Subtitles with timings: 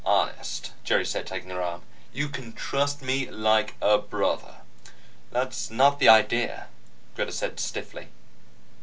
[0.03, 0.31] "Honey,"
[0.83, 4.55] Jerry said, taking her arm, "you can trust me like a brother."
[5.29, 6.69] "That's not the idea,"
[7.15, 8.07] Greta said stiffly.